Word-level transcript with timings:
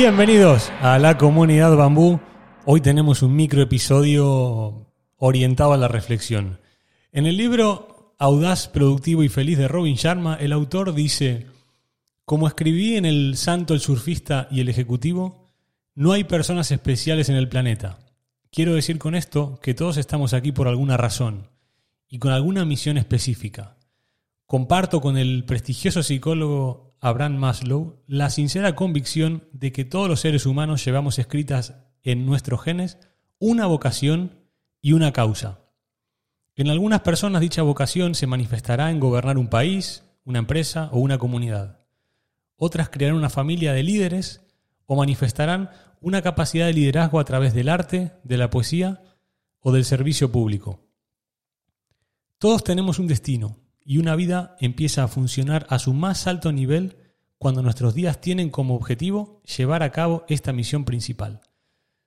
Bienvenidos 0.00 0.70
a 0.80 0.96
la 1.00 1.18
comunidad 1.18 1.76
Bambú. 1.76 2.20
Hoy 2.64 2.80
tenemos 2.80 3.20
un 3.22 3.34
micro 3.34 3.62
episodio 3.62 4.86
orientado 5.16 5.72
a 5.72 5.76
la 5.76 5.88
reflexión. 5.88 6.60
En 7.10 7.26
el 7.26 7.36
libro 7.36 8.14
Audaz, 8.16 8.68
Productivo 8.68 9.24
y 9.24 9.28
Feliz 9.28 9.58
de 9.58 9.66
Robin 9.66 9.96
Sharma, 9.96 10.36
el 10.36 10.52
autor 10.52 10.94
dice, 10.94 11.48
como 12.24 12.46
escribí 12.46 12.96
en 12.96 13.06
El 13.06 13.36
Santo, 13.36 13.74
el 13.74 13.80
Surfista 13.80 14.46
y 14.52 14.60
el 14.60 14.68
Ejecutivo, 14.68 15.48
no 15.96 16.12
hay 16.12 16.22
personas 16.22 16.70
especiales 16.70 17.28
en 17.28 17.34
el 17.34 17.48
planeta. 17.48 17.98
Quiero 18.52 18.74
decir 18.74 19.00
con 19.00 19.16
esto 19.16 19.58
que 19.60 19.74
todos 19.74 19.96
estamos 19.96 20.32
aquí 20.32 20.52
por 20.52 20.68
alguna 20.68 20.96
razón 20.96 21.48
y 22.08 22.20
con 22.20 22.30
alguna 22.30 22.64
misión 22.64 22.98
específica. 22.98 23.78
Comparto 24.46 25.00
con 25.00 25.18
el 25.18 25.44
prestigioso 25.44 26.04
psicólogo 26.04 26.87
Abraham 27.00 27.36
Maslow 27.36 28.02
la 28.06 28.30
sincera 28.30 28.74
convicción 28.74 29.48
de 29.52 29.72
que 29.72 29.84
todos 29.84 30.08
los 30.08 30.20
seres 30.20 30.46
humanos 30.46 30.84
llevamos 30.84 31.18
escritas 31.18 31.74
en 32.02 32.26
nuestros 32.26 32.62
genes 32.62 32.98
una 33.38 33.66
vocación 33.66 34.40
y 34.80 34.92
una 34.92 35.12
causa. 35.12 35.60
En 36.56 36.68
algunas 36.68 37.00
personas 37.00 37.40
dicha 37.40 37.62
vocación 37.62 38.14
se 38.14 38.26
manifestará 38.26 38.90
en 38.90 38.98
gobernar 38.98 39.38
un 39.38 39.48
país, 39.48 40.04
una 40.24 40.40
empresa 40.40 40.88
o 40.92 40.98
una 40.98 41.18
comunidad. 41.18 41.84
Otras 42.56 42.88
crearán 42.88 43.16
una 43.16 43.30
familia 43.30 43.72
de 43.72 43.84
líderes 43.84 44.44
o 44.86 44.96
manifestarán 44.96 45.70
una 46.00 46.22
capacidad 46.22 46.66
de 46.66 46.72
liderazgo 46.72 47.20
a 47.20 47.24
través 47.24 47.54
del 47.54 47.68
arte, 47.68 48.12
de 48.24 48.36
la 48.36 48.50
poesía 48.50 49.02
o 49.60 49.70
del 49.70 49.84
servicio 49.84 50.32
público. 50.32 50.84
Todos 52.38 52.64
tenemos 52.64 52.98
un 52.98 53.06
destino, 53.06 53.58
y 53.90 53.96
una 53.96 54.16
vida 54.16 54.54
empieza 54.60 55.02
a 55.02 55.08
funcionar 55.08 55.66
a 55.70 55.78
su 55.78 55.94
más 55.94 56.26
alto 56.26 56.52
nivel 56.52 56.98
cuando 57.38 57.62
nuestros 57.62 57.94
días 57.94 58.20
tienen 58.20 58.50
como 58.50 58.74
objetivo 58.74 59.40
llevar 59.56 59.82
a 59.82 59.92
cabo 59.92 60.26
esta 60.28 60.52
misión 60.52 60.84
principal. 60.84 61.40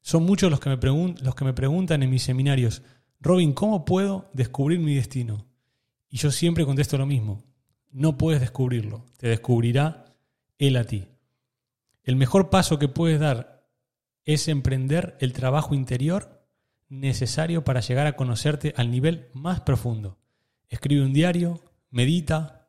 Son 0.00 0.24
muchos 0.24 0.50
los 0.50 0.58
que 0.58 0.70
me, 0.70 0.78
los 1.20 1.34
que 1.34 1.44
me 1.44 1.52
preguntan 1.52 2.02
en 2.02 2.08
mis 2.08 2.22
seminarios, 2.22 2.80
Robin, 3.20 3.52
¿cómo 3.52 3.84
puedo 3.84 4.30
descubrir 4.32 4.78
mi 4.78 4.94
destino? 4.94 5.44
Y 6.08 6.16
yo 6.16 6.30
siempre 6.30 6.64
contesto 6.64 6.96
lo 6.96 7.04
mismo, 7.04 7.44
no 7.90 8.16
puedes 8.16 8.40
descubrirlo, 8.40 9.04
te 9.18 9.28
descubrirá 9.28 10.16
él 10.56 10.78
a 10.78 10.84
ti. 10.84 11.08
El 12.04 12.16
mejor 12.16 12.48
paso 12.48 12.78
que 12.78 12.88
puedes 12.88 13.20
dar 13.20 13.68
es 14.24 14.48
emprender 14.48 15.18
el 15.20 15.34
trabajo 15.34 15.74
interior 15.74 16.42
necesario 16.88 17.64
para 17.64 17.80
llegar 17.80 18.06
a 18.06 18.16
conocerte 18.16 18.72
al 18.78 18.90
nivel 18.90 19.28
más 19.34 19.60
profundo. 19.60 20.16
Escribe 20.68 21.04
un 21.04 21.12
diario, 21.12 21.60
medita 21.96 22.68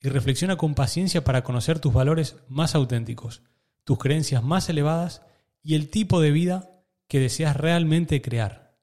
y 0.00 0.10
reflexiona 0.10 0.56
con 0.56 0.76
paciencia 0.76 1.24
para 1.24 1.42
conocer 1.42 1.80
tus 1.80 1.92
valores 1.92 2.36
más 2.48 2.76
auténticos, 2.76 3.42
tus 3.82 3.98
creencias 3.98 4.44
más 4.44 4.68
elevadas 4.68 5.22
y 5.60 5.74
el 5.74 5.90
tipo 5.90 6.20
de 6.20 6.30
vida 6.30 6.70
que 7.08 7.18
deseas 7.18 7.56
realmente 7.56 8.22
crear. 8.22 8.78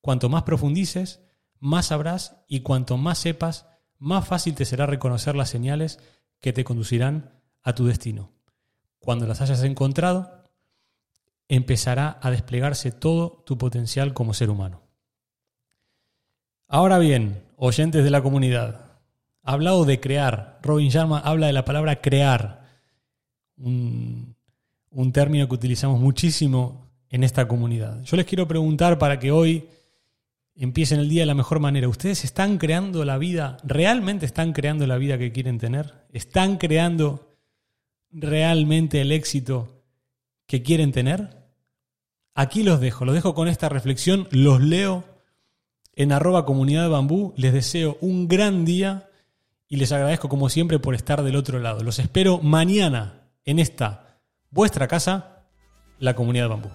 Cuanto 0.00 0.28
más 0.28 0.44
profundices, 0.44 1.24
más 1.58 1.86
sabrás 1.86 2.36
y 2.46 2.60
cuanto 2.60 2.96
más 2.98 3.18
sepas, 3.18 3.66
más 3.98 4.28
fácil 4.28 4.54
te 4.54 4.64
será 4.64 4.86
reconocer 4.86 5.34
las 5.34 5.50
señales 5.50 5.98
que 6.40 6.52
te 6.52 6.62
conducirán 6.62 7.42
a 7.64 7.74
tu 7.74 7.84
destino. 7.84 8.30
Cuando 9.00 9.26
las 9.26 9.40
hayas 9.40 9.64
encontrado, 9.64 10.52
empezará 11.48 12.20
a 12.22 12.30
desplegarse 12.30 12.92
todo 12.92 13.42
tu 13.44 13.58
potencial 13.58 14.14
como 14.14 14.34
ser 14.34 14.50
humano. 14.50 14.82
Ahora 16.68 16.98
bien, 16.98 17.42
oyentes 17.56 18.04
de 18.04 18.10
la 18.10 18.22
comunidad, 18.22 18.91
ha 19.42 19.52
hablado 19.52 19.84
de 19.84 20.00
crear. 20.00 20.58
Robin 20.62 20.88
Sharma 20.88 21.18
habla 21.18 21.46
de 21.46 21.52
la 21.52 21.64
palabra 21.64 22.00
crear, 22.00 22.62
un, 23.56 24.34
un 24.90 25.12
término 25.12 25.48
que 25.48 25.54
utilizamos 25.54 26.00
muchísimo 26.00 26.90
en 27.10 27.24
esta 27.24 27.46
comunidad. 27.48 28.02
Yo 28.04 28.16
les 28.16 28.26
quiero 28.26 28.48
preguntar 28.48 28.98
para 28.98 29.18
que 29.18 29.30
hoy 29.30 29.68
empiecen 30.54 31.00
el 31.00 31.08
día 31.08 31.22
de 31.22 31.26
la 31.26 31.34
mejor 31.34 31.60
manera. 31.60 31.88
¿Ustedes 31.88 32.24
están 32.24 32.58
creando 32.58 33.04
la 33.04 33.18
vida, 33.18 33.58
realmente 33.64 34.26
están 34.26 34.52
creando 34.52 34.86
la 34.86 34.98
vida 34.98 35.18
que 35.18 35.32
quieren 35.32 35.58
tener? 35.58 36.06
¿Están 36.12 36.56
creando 36.56 37.36
realmente 38.10 39.00
el 39.00 39.12
éxito 39.12 39.82
que 40.46 40.62
quieren 40.62 40.92
tener? 40.92 41.42
Aquí 42.34 42.62
los 42.62 42.80
dejo, 42.80 43.04
los 43.04 43.14
dejo 43.14 43.34
con 43.34 43.48
esta 43.48 43.68
reflexión, 43.68 44.28
los 44.30 44.60
leo 44.60 45.04
en 45.94 46.12
arroba 46.12 46.46
comunidad 46.46 46.88
bambú, 46.88 47.34
les 47.36 47.52
deseo 47.52 47.98
un 48.00 48.26
gran 48.26 48.64
día 48.64 49.10
y 49.72 49.76
les 49.76 49.90
agradezco 49.90 50.28
como 50.28 50.50
siempre 50.50 50.78
por 50.78 50.94
estar 50.94 51.22
del 51.22 51.34
otro 51.34 51.58
lado. 51.58 51.82
Los 51.82 51.98
espero 51.98 52.40
mañana 52.42 53.30
en 53.46 53.58
esta 53.58 54.18
vuestra 54.50 54.86
casa, 54.86 55.46
la 55.98 56.14
comunidad 56.14 56.50
bambú. 56.50 56.68